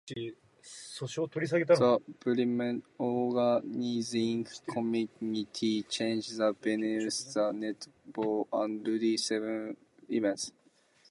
The 0.07 0.33
Birmingham 2.23 2.81
Organising 2.97 4.47
Committee 4.73 5.83
changed 5.83 6.37
the 6.39 6.55
venues 6.55 7.17
of 7.37 7.53
netball 7.53 8.47
and 8.51 8.71
rugby 8.87 9.15
sevens 9.17 9.77
events. 10.09 10.51